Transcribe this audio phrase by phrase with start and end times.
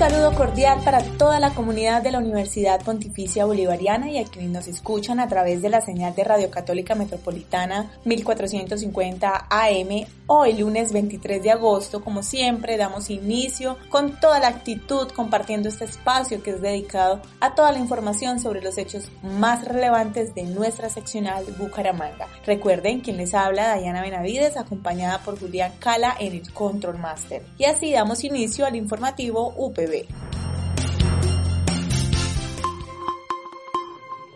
[0.00, 4.66] Saludo cordial para toda la comunidad de la Universidad Pontificia Bolivariana y a quienes nos
[4.66, 10.06] escuchan a través de la señal de Radio Católica Metropolitana 1450 AM.
[10.26, 15.84] Hoy, lunes 23 de agosto, como siempre, damos inicio con toda la actitud compartiendo este
[15.84, 20.88] espacio que es dedicado a toda la información sobre los hechos más relevantes de nuestra
[20.88, 22.28] seccional Bucaramanga.
[22.46, 27.42] Recuerden quien les habla, Dayana Benavides, acompañada por Julián Cala en el Control Master.
[27.58, 30.19] Y así damos inicio al informativo UPB.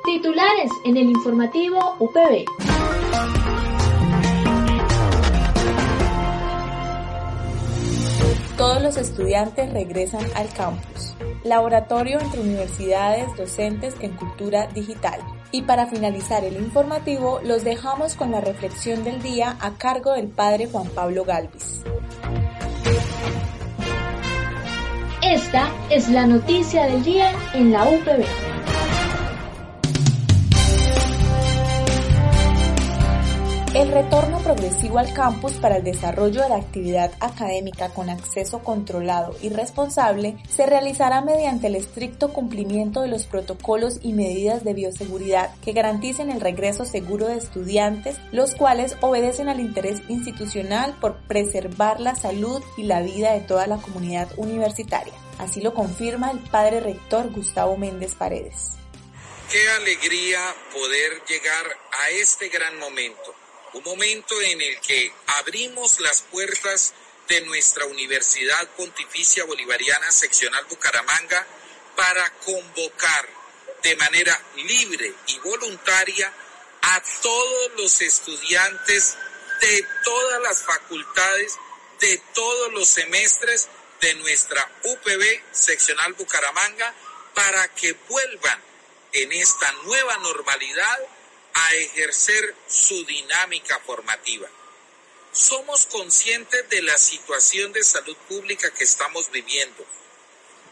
[0.05, 2.45] Titulares en el informativo UPB.
[8.57, 11.15] Todos los estudiantes regresan al campus.
[11.43, 15.21] Laboratorio entre universidades, docentes en cultura digital.
[15.51, 20.29] Y para finalizar el informativo, los dejamos con la reflexión del día a cargo del
[20.29, 21.83] padre Juan Pablo Galvis.
[25.25, 28.54] Esta es la noticia del día en la UPB.
[33.75, 39.37] El retorno progresivo al campus para el desarrollo de la actividad académica con acceso controlado
[39.43, 45.53] y responsable se realizará mediante el estricto cumplimiento de los protocolos y medidas de bioseguridad
[45.57, 51.99] que garanticen el regreso seguro de estudiantes, los cuales obedecen al interés institucional por preservar
[51.99, 55.15] la salud y la vida de toda la comunidad universitaria.
[55.41, 58.77] Así lo confirma el padre rector Gustavo Méndez Paredes.
[59.51, 60.39] Qué alegría
[60.73, 61.67] poder llegar
[62.05, 63.35] a este gran momento
[63.75, 66.95] un momento en el que abrimos las puertas
[67.29, 71.47] de nuestra Universidad Pontificia Bolivariana Seccional Bucaramanga
[71.97, 73.29] para convocar
[73.83, 76.33] de manera libre y voluntaria
[76.83, 79.17] a todos los estudiantes
[79.61, 81.57] de todas las facultades,
[82.01, 83.69] de todos los semestres
[84.01, 86.95] de nuestra UPB Seccional Bucaramanga
[87.35, 88.63] para que vuelvan
[89.13, 90.99] en esta nueva normalidad
[91.55, 94.49] a ejercer su dinámica formativa.
[95.33, 99.85] Somos conscientes de la situación de salud pública que estamos viviendo.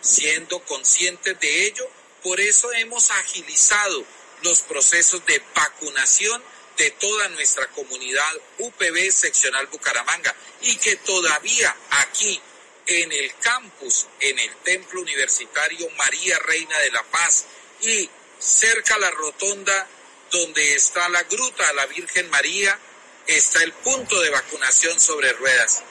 [0.01, 1.89] Siendo conscientes de ello,
[2.23, 4.05] por eso hemos agilizado
[4.43, 6.43] los procesos de vacunación
[6.77, 12.41] de toda nuestra comunidad UPB seccional Bucaramanga y que todavía aquí
[12.87, 17.45] en el campus, en el templo universitario María Reina de la Paz
[17.83, 19.89] y cerca a la rotonda
[20.33, 22.77] donde está la gruta a la Virgen María,
[23.27, 25.83] está el punto de vacunación sobre ruedas.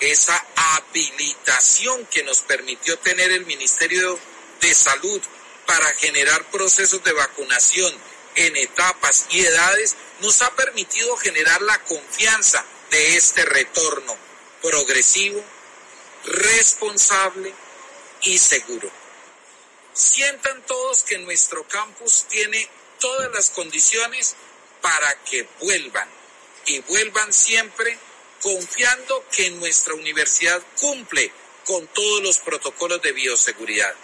[0.00, 4.18] Esa habilitación que nos permitió tener el Ministerio
[4.60, 5.20] de Salud
[5.66, 7.92] para generar procesos de vacunación
[8.34, 14.16] en etapas y edades nos ha permitido generar la confianza de este retorno
[14.60, 15.42] progresivo,
[16.24, 17.54] responsable
[18.22, 18.90] y seguro.
[19.92, 22.68] Sientan todos que nuestro campus tiene
[22.98, 24.36] todas las condiciones
[24.80, 26.08] para que vuelvan.
[26.66, 27.98] Y vuelvan siempre
[28.42, 31.32] confiando que nuestra universidad cumple
[31.64, 33.94] con todos los protocolos de bioseguridad.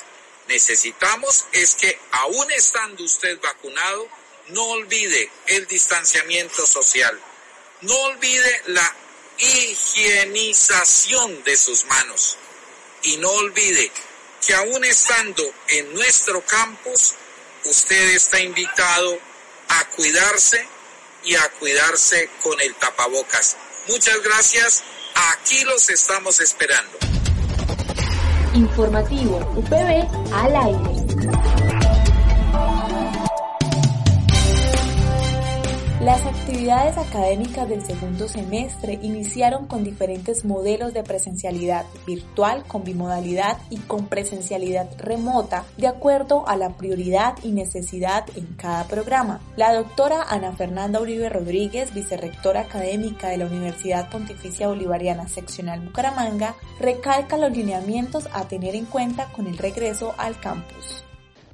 [0.48, 4.08] Necesitamos es que aún estando usted vacunado,
[4.48, 7.18] no olvide el distanciamiento social,
[7.82, 8.96] no olvide la
[9.38, 12.36] higienización de sus manos.
[13.02, 13.92] Y no olvide
[14.44, 17.14] que aún estando en nuestro campus,
[17.64, 19.18] usted está invitado
[19.68, 20.66] a cuidarse
[21.24, 23.56] y a cuidarse con el tapabocas.
[23.88, 24.82] Muchas gracias.
[25.32, 26.98] Aquí los estamos esperando.
[28.54, 31.79] Informativo UPB al aire.
[36.00, 43.58] Las actividades académicas del segundo semestre iniciaron con diferentes modelos de presencialidad virtual, con bimodalidad
[43.68, 49.42] y con presencialidad remota, de acuerdo a la prioridad y necesidad en cada programa.
[49.58, 56.54] La doctora Ana Fernanda Uribe Rodríguez, vicerrectora académica de la Universidad Pontificia Bolivariana Seccional Bucaramanga,
[56.80, 61.04] recalca los lineamientos a tener en cuenta con el regreso al campus.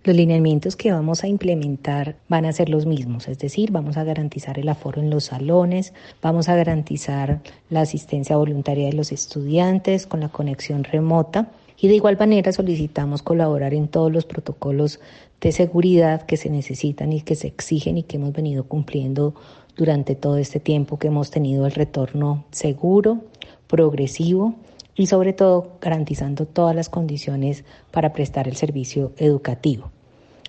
[0.07, 4.05] Los lineamientos que vamos a implementar van a ser los mismos, es decir, vamos a
[4.05, 10.07] garantizar el aforo en los salones, vamos a garantizar la asistencia voluntaria de los estudiantes
[10.07, 15.01] con la conexión remota y de igual manera solicitamos colaborar en todos los protocolos
[15.41, 19.35] de seguridad que se necesitan y que se exigen y que hemos venido cumpliendo
[19.77, 23.23] durante todo este tiempo que hemos tenido el retorno seguro,
[23.67, 24.55] progresivo
[24.95, 29.91] y sobre todo garantizando todas las condiciones para prestar el servicio educativo.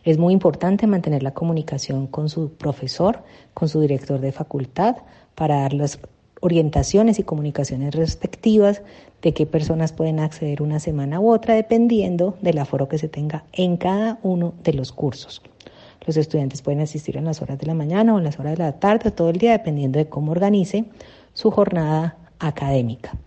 [0.03, 3.23] Es muy importante mantener la comunicación con su profesor,
[3.53, 4.97] con su director de facultad,
[5.35, 5.99] para dar las
[6.41, 8.81] orientaciones y comunicaciones respectivas
[9.21, 13.44] de qué personas pueden acceder una semana u otra dependiendo del aforo que se tenga
[13.53, 15.41] en cada uno de los cursos.
[16.05, 18.63] Los estudiantes pueden asistir en las horas de la mañana o en las horas de
[18.63, 20.85] la tarde o todo el día dependiendo de cómo organice
[21.33, 23.17] su jornada académica.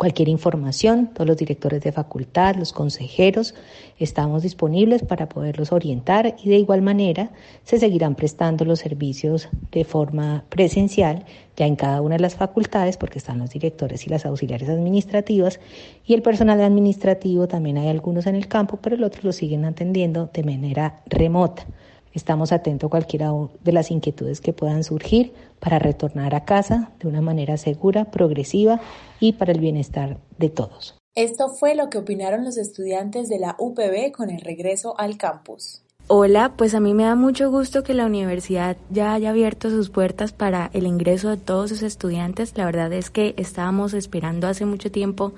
[0.00, 3.54] Cualquier información, todos los directores de facultad, los consejeros,
[3.98, 7.32] estamos disponibles para poderlos orientar y de igual manera
[7.64, 12.96] se seguirán prestando los servicios de forma presencial ya en cada una de las facultades
[12.96, 15.60] porque están los directores y las auxiliares administrativas
[16.06, 19.66] y el personal administrativo también hay algunos en el campo, pero el otro lo siguen
[19.66, 21.66] atendiendo de manera remota.
[22.14, 23.32] Estamos atentos a cualquiera
[23.62, 28.80] de las inquietudes que puedan surgir para retornar a casa de una manera segura, progresiva
[29.20, 30.96] y para el bienestar de todos.
[31.14, 35.82] Esto fue lo que opinaron los estudiantes de la UPB con el regreso al campus.
[36.06, 39.90] Hola, pues a mí me da mucho gusto que la universidad ya haya abierto sus
[39.90, 42.56] puertas para el ingreso de todos sus estudiantes.
[42.56, 45.32] La verdad es que estábamos esperando hace mucho tiempo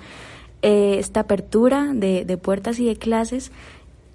[0.63, 3.53] eh, esta apertura de, de puertas y de clases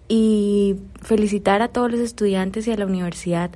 [0.08, 3.52] y felicitar a todos los estudiantes y a la universidad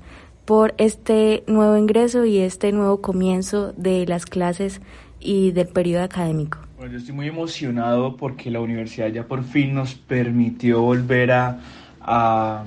[0.51, 4.81] por este nuevo ingreso y este nuevo comienzo de las clases
[5.17, 6.57] y del periodo académico.
[6.75, 11.61] Bueno, yo estoy muy emocionado porque la universidad ya por fin nos permitió volver a,
[12.01, 12.65] a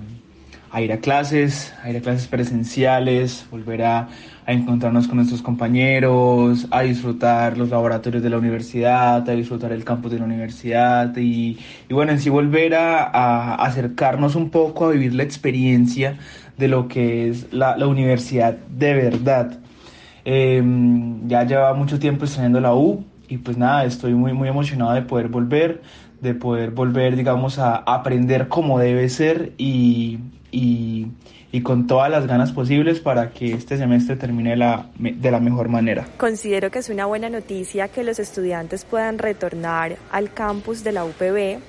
[0.74, 4.08] a ir a clases, a ir a clases presenciales, volver a,
[4.46, 10.10] encontrarnos con nuestros compañeros, a disfrutar los laboratorios de la universidad, a disfrutar el campus
[10.12, 11.58] de la universidad y,
[11.88, 16.18] bueno, en sí volver a, acercarnos un poco a vivir la experiencia
[16.56, 19.58] de lo que es la, universidad de verdad.
[20.24, 24.92] Em, ya lleva mucho tiempo estudiando la U y pues nada, estoy muy, muy emocionado
[24.92, 25.82] de poder volver,
[26.20, 30.18] de poder volver, digamos, a aprender como debe ser y,
[30.50, 31.10] y,
[31.62, 36.04] con todas las ganas posibles para que este semestre termine la, de la mejor manera.
[36.16, 41.04] Considero que es una buena noticia que los estudiantes puedan retornar al campus de la
[41.04, 41.60] UPB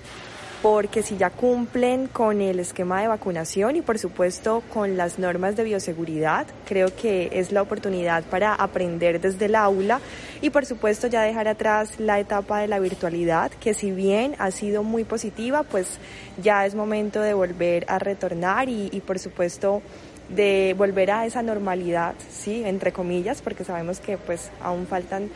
[0.65, 5.55] porque si ya cumplen con el esquema de vacunación y por supuesto con las normas
[5.55, 10.01] de bioseguridad, creo que es la oportunidad para aprender desde el aula
[10.41, 14.49] y por supuesto ya dejar atrás la etapa de la virtualidad, que si bien ha
[14.49, 15.99] sido muy positiva, pues
[16.41, 19.83] ya es momento de volver a retornar y, por supuesto
[20.29, 25.29] de volver a esa normalidad, sí, entre comillas, porque sabemos que pues aún faltan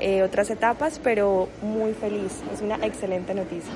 [0.00, 2.32] eh, otras etapas, pero muy feliz.
[2.54, 3.72] Es una excelente noticia.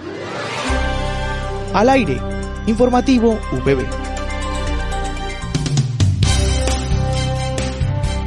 [1.75, 2.19] Al aire,
[2.67, 3.83] informativo UPB.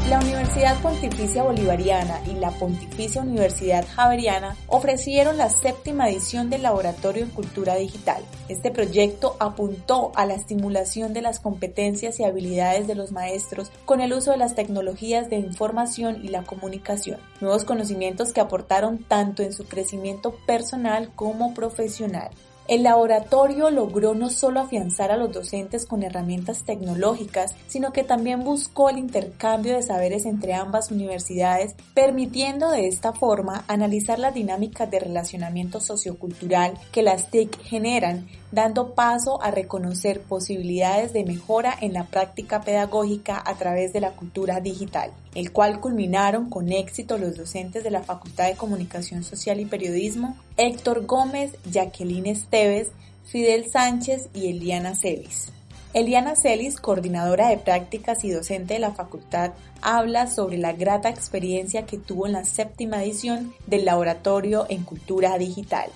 [0.10, 7.22] La Universidad Pontificia Bolivariana y la Pontificia Universidad Javeriana ofrecieron la séptima edición del Laboratorio
[7.22, 8.24] en Cultura Digital.
[8.50, 14.02] Este proyecto apuntó a la estimulación de las competencias y habilidades de los maestros con
[14.02, 19.44] el uso de las tecnologías de información y la comunicación, nuevos conocimientos que aportaron tanto
[19.44, 22.32] en su crecimiento personal como profesional.
[22.68, 28.44] El laboratorio logró no solo afianzar a los docentes con herramientas tecnológicas, sino que también
[28.44, 34.90] buscó el intercambio de saberes entre ambas universidades, permitiendo de esta forma analizar las dinámicas
[34.90, 41.92] de relacionamiento sociocultural que las TIC generan dando paso a reconocer posibilidades de mejora en
[41.92, 47.36] la práctica pedagógica a través de la cultura digital, el cual culminaron con éxito los
[47.36, 52.92] docentes de la Facultad de Comunicación Social y Periodismo, Héctor Gómez, Jacqueline Esteves,
[53.26, 55.52] Fidel Sánchez y Eliana Celis.
[55.94, 61.86] Eliana Celis, coordinadora de prácticas y docente de la facultad, habla sobre la grata experiencia
[61.86, 65.90] que tuvo en la séptima edición del Laboratorio en Cultura Digital.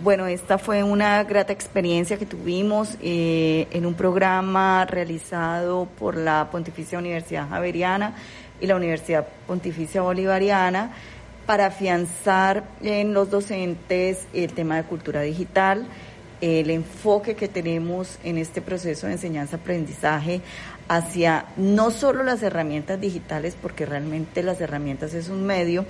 [0.00, 6.48] Bueno, esta fue una grata experiencia que tuvimos eh, en un programa realizado por la
[6.50, 8.16] Pontificia Universidad Javeriana
[8.58, 10.92] y la Universidad Pontificia Bolivariana
[11.44, 15.86] para afianzar en los docentes el tema de cultura digital,
[16.40, 20.40] el enfoque que tenemos en este proceso de enseñanza-aprendizaje
[20.88, 25.84] hacia no solo las herramientas digitales, porque realmente las herramientas es un medio,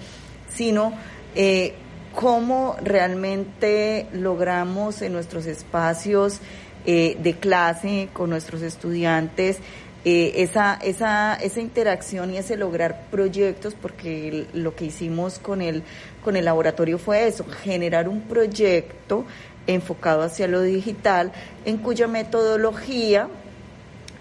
[0.55, 0.93] sino
[1.35, 1.75] eh,
[2.15, 6.41] cómo realmente logramos en nuestros espacios
[6.85, 9.59] eh, de clase con nuestros estudiantes,
[10.05, 15.85] eh, esa, esa, esa interacción y ese lograr proyectos, porque lo que hicimos con el,
[16.25, 19.25] con el laboratorio fue eso, generar un proyecto
[19.69, 21.33] enfocado hacia lo digital,
[21.65, 23.29] en cuya metodología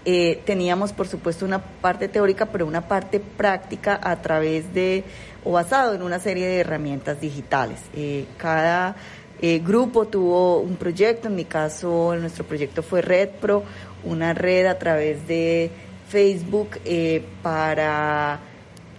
[0.05, 5.03] eh, teníamos, por supuesto, una parte teórica, pero una parte práctica a través de,
[5.43, 7.79] o basado en una serie de herramientas digitales.
[7.95, 8.95] Eh, cada
[9.63, 13.63] grupo tuvo un proyecto, en mi caso, nuestro proyecto fue RedPro,
[14.03, 15.71] una red a través de
[16.11, 18.39] Facebook eh, para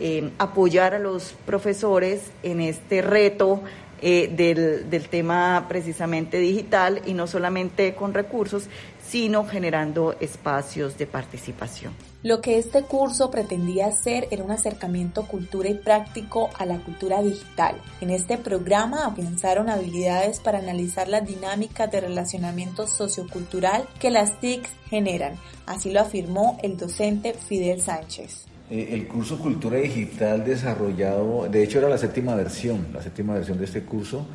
[0.00, 3.62] eh, apoyar a los profesores en este reto
[4.04, 8.66] eh, del, tema precisamente digital y no solamente con recursos,
[9.06, 11.92] sino generando espacios de participación.
[12.24, 17.22] Lo que este curso pretendía hacer era un acercamiento cultura y práctico a la cultura
[17.22, 17.80] digital.
[18.00, 24.68] En este programa afianzaron habilidades para analizar las dinámicas de relacionamiento sociocultural que las TIC
[24.90, 25.36] generan.
[25.64, 28.51] Así lo afirmó el docente Fidel Sánchez.
[28.72, 33.58] Eh, el curso Cultura Digital desarrollado, de hecho era la séptima versión, la séptima versión
[33.58, 34.26] de este curso,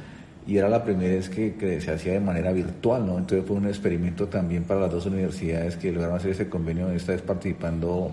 [0.46, 3.18] y era la primera vez que, se hacía de manera virtual, ¿no?
[3.18, 7.14] Entonces fue un experimento también para las dos universidades que lograron hacer ese convenio, esta
[7.14, 8.12] vez participando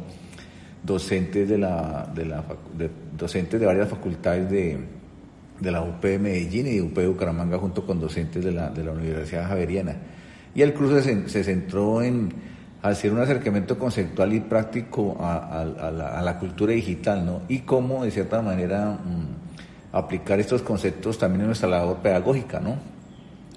[0.82, 2.42] docentes de, la, de, la,
[3.18, 4.78] docentes de varias facultades de,
[5.60, 8.70] de la UP de Medellín y de UP de Bucaramanga junto con docentes de la,
[8.70, 9.94] de la Universidad Javeriana.
[10.54, 12.53] Y el curso se, se centró en
[12.90, 15.64] hacer un acercamiento conceptual y práctico a,
[16.22, 17.40] la, cultura digital, ¿no?
[17.48, 22.76] Y cómo, de cierta manera, mm, aplicar estos conceptos también en nuestra labor pedagógica, ¿no?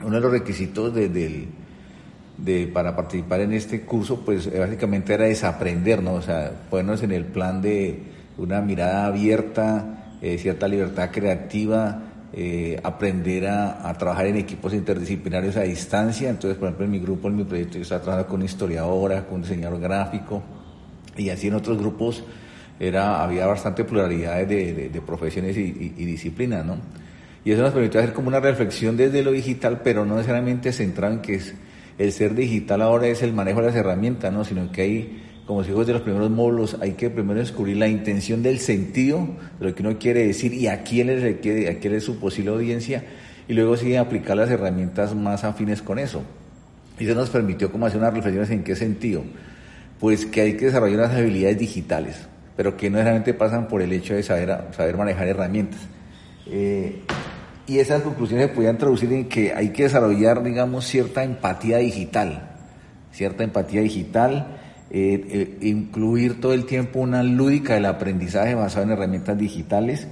[0.01, 0.93] Uno de los requisitos
[2.73, 6.13] para participar en este curso, pues básicamente era desaprender, ¿no?
[6.13, 8.03] O sea, ponernos en el plan de
[8.37, 12.06] una mirada abierta, eh, cierta libertad creativa,
[12.39, 16.29] eh, aprender a, trabajar en equipos interdisciplinarios a distancia.
[16.29, 19.41] Entonces, por ejemplo, en mi grupo, en mi proyecto, yo estaba trabajando con historiadora, con
[19.41, 20.43] diseñador gráfico,
[21.17, 22.23] y así en otros grupos
[22.79, 26.77] era, había bastante pluralidad de, de, profesiones y, disciplinas, ¿no?
[27.43, 31.15] Y eso nos permitió hacer como una reflexión desde lo digital, pero no necesariamente centrado
[31.15, 31.55] en que es,
[31.97, 34.45] el ser digital ahora es el manejo de las herramientas, ¿no?
[34.45, 38.43] Sino que hay, como si de los primeros módulos, hay que primero descubrir la intención
[38.43, 39.27] del sentido,
[39.59, 42.19] de lo que uno quiere decir y a quién le requiere, a quién es su
[42.19, 43.03] posible audiencia,
[43.47, 46.21] y luego sí aplicar las herramientas más afines con eso.
[46.99, 49.23] Y eso nos permitió como hacer unas reflexiones en qué sentido.
[49.99, 52.27] Pues que hay que desarrollar unas habilidades digitales
[52.57, 55.79] pero que no necesariamente pasan por el hecho de saber, saber manejar herramientas.
[56.47, 57.03] Eh,
[57.67, 62.49] y esas conclusiones se podían traducir en que hay que desarrollar, digamos, cierta empatía digital,
[63.11, 64.56] cierta empatía digital,
[64.89, 70.07] eh, eh, incluir todo el tiempo una lúdica del aprendizaje basado en herramientas digitales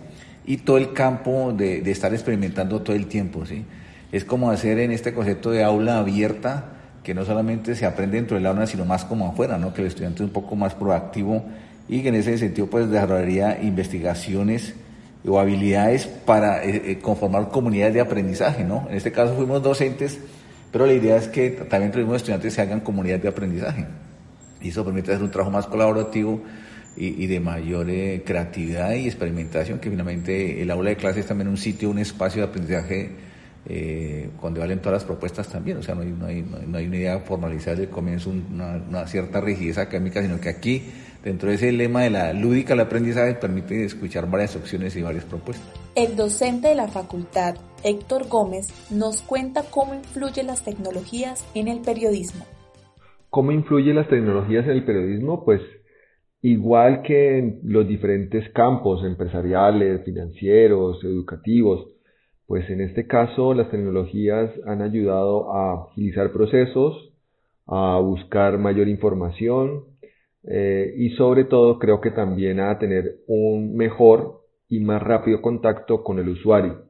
[0.46, 3.66] y todo el campo de, estar experimentando todo el tiempo, ¿sí?
[4.12, 6.66] Es como hacer en este concepto de aula abierta,
[7.04, 9.74] que no solamente se aprende dentro del aula, sino más como afuera, ¿no?
[9.74, 11.44] Que el estudiante es un poco más proactivo
[11.88, 14.74] y que en ese sentido pues desarrollaría investigaciones
[15.28, 18.88] o habilidades para eh, eh, conformar comunidades de aprendizaje, ¿no?
[18.90, 20.20] En este caso fuimos docentes,
[20.72, 23.86] pero la idea es que también los estudiantes se hagan comunidades de aprendizaje.
[24.66, 26.42] Y eso permite hacer un trabajo más colaborativo
[26.98, 31.50] y, de mayor eh, creatividad y experimentación, que finalmente el aula de clase es también
[31.50, 33.12] un sitio, un espacio de aprendizaje
[33.68, 36.96] eh, donde valen todas las propuestas también, o sea, no hay, no no hay una
[36.96, 40.84] idea formalizada desde el comienzo, una, cierta rigidez académica, sino que aquí
[41.26, 45.26] Dentro de ese lema de la lúdica el aprendizaje permite escuchar varias opciones y varias
[45.26, 45.66] propuestas.
[45.96, 51.80] El docente de la facultad, Héctor Gómez, nos cuenta cómo influyen las tecnologías en el
[51.80, 52.46] periodismo.
[53.36, 55.44] ¿Cómo influyen las tecnologías en el periodismo?
[55.44, 55.60] Pues
[56.42, 61.86] igual que en los diferentes campos empresariales, financieros, educativos,
[62.48, 67.12] pues en este caso las tecnologías han ayudado a agilizar procesos,
[67.68, 69.84] a buscar mayor información,
[70.46, 76.06] eh, y sobre todo creo que también a tener un mejor y más rápido contacto
[76.06, 76.86] con el usuario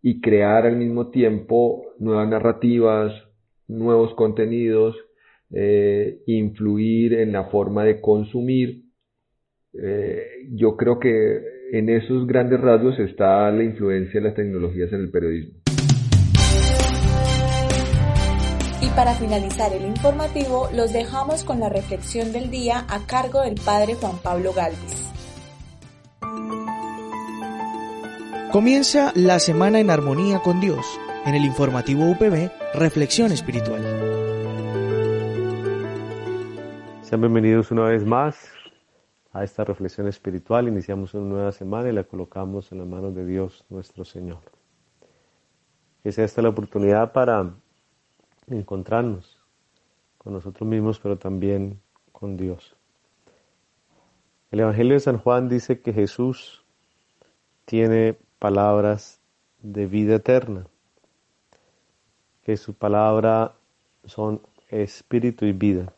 [0.00, 3.12] y crear al mismo tiempo nuevas narrativas,
[3.66, 4.94] nuevos contenidos,
[5.52, 8.84] eh, influir en la forma de consumir.
[9.72, 11.40] Eh, yo creo que
[11.72, 15.60] en esos grandes rasgos está la influencia de las tecnologías en el periodismo.
[19.00, 23.94] para finalizar el informativo, los dejamos con la reflexión del día a cargo del Padre
[23.94, 25.08] Juan Pablo Galvis.
[28.52, 30.84] Comienza la semana en armonía con Dios.
[31.24, 33.99] En el informativo UPB, Reflexión Espiritual.
[37.10, 38.52] Sean bienvenidos una vez más
[39.32, 40.68] a esta reflexión espiritual.
[40.68, 44.38] Iniciamos una nueva semana y la colocamos en las manos de Dios nuestro Señor.
[46.04, 47.52] Que sea esta la oportunidad para
[48.46, 49.42] encontrarnos
[50.18, 51.80] con nosotros mismos, pero también
[52.12, 52.76] con Dios.
[54.52, 56.64] El Evangelio de San Juan dice que Jesús
[57.64, 59.20] tiene palabras
[59.58, 60.68] de vida eterna,
[62.44, 63.56] que su palabra
[64.04, 65.92] son espíritu y vida.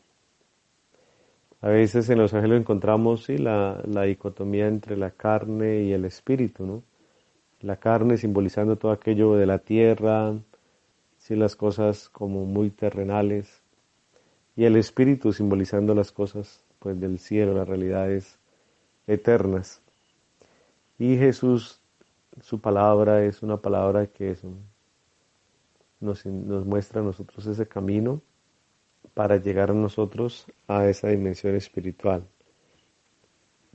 [1.63, 6.65] A veces en los ángeles encontramos sí, la, dicotomía entre la carne y el espíritu,
[6.65, 6.83] ¿no?
[7.61, 10.33] La carne simbolizando todo aquello de la tierra,
[11.17, 13.63] sí, las cosas como muy terrenales,
[14.57, 18.37] y el espíritu simbolizando las cosas pues del cielo, las realidades
[19.07, 19.81] eternas.
[20.99, 21.79] Y Jesús,
[22.41, 24.35] su palabra es una palabra que
[26.01, 28.21] nos, nos muestra a nosotros ese camino
[29.13, 32.23] para llegar a nosotros a esa dimensión espiritual,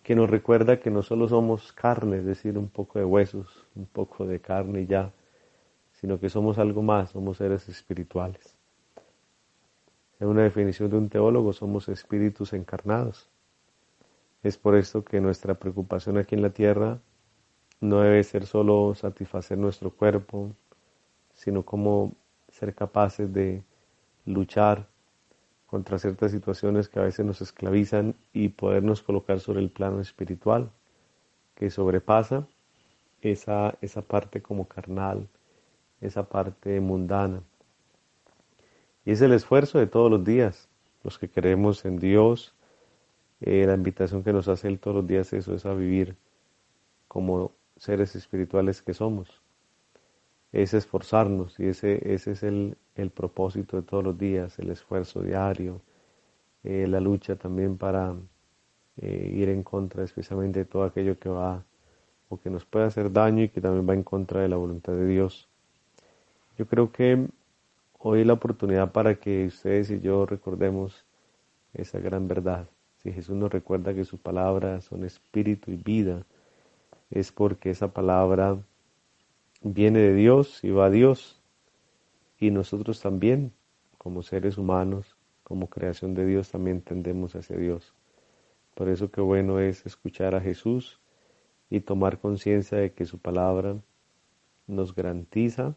[0.03, 3.87] que nos recuerda que no solo somos carne, es decir, un poco de huesos, un
[3.87, 5.13] poco de carne y ya,
[5.93, 8.55] sino que somos algo más, somos seres espirituales.
[10.21, 13.29] En una definición de un teólogo, somos espíritus encarnados.
[14.43, 17.01] Es por esto que nuestra preocupación aquí en la tierra
[17.81, 20.53] no debe ser solo satisfacer nuestro cuerpo,
[21.35, 22.15] sino como
[22.49, 23.63] ser capaces de
[24.25, 24.89] luchar
[25.69, 30.71] contra ciertas situaciones que a veces nos esclavizan y podernos colocar sobre el plano espiritual
[31.55, 32.47] que sobrepasa
[33.21, 35.29] esa, esa parte como carnal,
[36.01, 37.43] esa parte mundana.
[39.05, 40.69] Y es el esfuerzo de todos los días,
[41.05, 42.55] los que creemos en Dios,
[43.41, 46.17] eh, la invitación que nos hace Él todos los días eso es a vivir
[47.09, 49.43] como seres espirituales que somos.
[50.53, 55.23] Es esforzarnos y ese, ese es el, el propósito de todos los días, el esfuerzo
[55.23, 55.81] diario,
[56.65, 58.15] eh, la lucha también para
[59.01, 61.63] eh, ir en contra especialmente todo aquello que va
[62.29, 64.93] o que nos puede hacer daño y que también va en contra de la voluntad
[64.93, 65.49] de Dios.
[66.59, 67.29] Yo creo que
[67.99, 71.05] hoy la oportunidad para que ustedes y yo recordemos
[71.75, 72.67] esa gran verdad.
[72.97, 76.25] Si Jesús nos recuerda que sus palabras son espíritu y vida,
[77.11, 78.59] es porque esa palabra
[79.61, 81.41] viene de Dios y va a Dios
[82.39, 83.53] y nosotros también,
[83.97, 87.95] como seres humanos, como creación de Dios, también tendemos hacia Dios.
[88.75, 91.01] Por eso qué bueno es escuchar a Jesús
[91.69, 93.77] y tomar conciencia de que su palabra
[94.67, 95.75] nos garantiza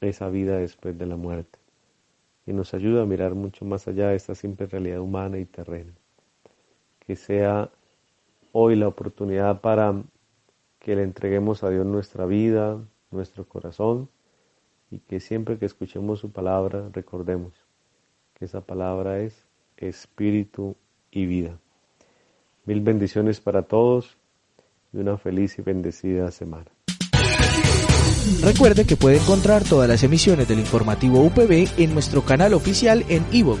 [0.00, 1.58] esa vida después de la muerte
[2.46, 5.92] y nos ayuda a mirar mucho más allá de esta simple realidad humana y terrena.
[7.00, 7.70] Que sea
[8.52, 10.02] hoy la oportunidad para
[10.78, 12.80] que le entreguemos a Dios nuestra vida,
[13.12, 14.08] nuestro corazón,
[14.90, 17.52] y que siempre que escuchemos su palabra recordemos
[18.34, 19.46] que esa palabra es
[19.78, 20.76] espíritu
[21.10, 21.58] y vida.
[22.66, 24.16] Mil bendiciones para todos
[24.92, 26.70] y una feliz y bendecida semana.
[28.42, 33.24] Recuerde que puede encontrar todas las emisiones del informativo UPB en nuestro canal oficial en
[33.32, 33.60] iVoox,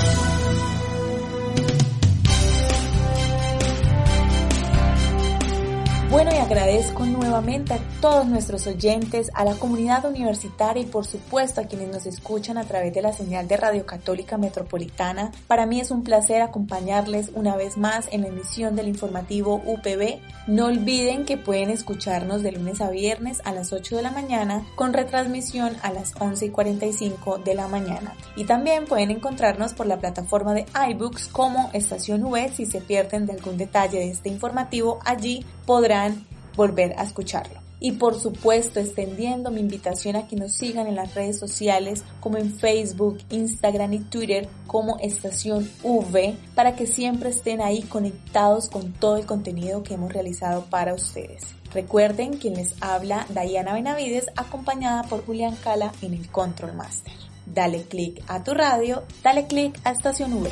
[6.51, 11.87] Agradezco nuevamente a todos nuestros oyentes, a la comunidad universitaria y por supuesto a quienes
[11.87, 15.31] nos escuchan a través de la señal de Radio Católica Metropolitana.
[15.47, 20.19] Para mí es un placer acompañarles una vez más en la emisión del informativo UPB.
[20.47, 24.65] No olviden que pueden escucharnos de lunes a viernes a las 8 de la mañana
[24.75, 28.13] con retransmisión a las 11 y 45 de la mañana.
[28.35, 33.25] Y también pueden encontrarnos por la plataforma de iBooks como Estación V si se pierden
[33.25, 37.59] de algún detalle de este informativo allí podrán volver a escucharlo.
[37.83, 42.37] Y por supuesto, extendiendo mi invitación a que nos sigan en las redes sociales como
[42.37, 48.93] en Facebook, Instagram y Twitter como Estación V para que siempre estén ahí conectados con
[48.93, 51.55] todo el contenido que hemos realizado para ustedes.
[51.73, 57.13] Recuerden quien les habla Diana Benavides acompañada por Julián Cala en el Control Master.
[57.47, 60.51] Dale click a tu radio, dale click a Estación V.